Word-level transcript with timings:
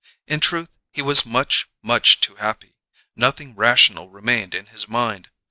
In 0.25 0.39
truth, 0.39 0.71
he 0.91 1.03
was 1.03 1.27
much, 1.27 1.67
much 1.83 2.21
too 2.21 2.33
happy; 2.37 2.73
nothing 3.15 3.53
rational 3.55 4.09
remained 4.09 4.55
in 4.55 4.65
his 4.65 4.87
mind. 4.87 5.29